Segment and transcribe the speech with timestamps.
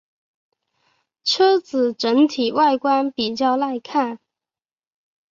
[1.23, 4.17] 车子整体外观比较耐看。